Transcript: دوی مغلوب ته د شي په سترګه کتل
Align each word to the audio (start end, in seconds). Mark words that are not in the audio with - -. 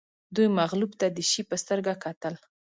دوی 0.35 0.47
مغلوب 0.59 0.91
ته 0.99 1.07
د 1.15 1.19
شي 1.31 1.41
په 1.49 1.55
سترګه 1.63 1.93
کتل 2.03 2.33